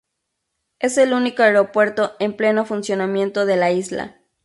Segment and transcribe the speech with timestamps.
[0.79, 4.17] Es el único aeropuerto en pleno funcionamiento de la isla.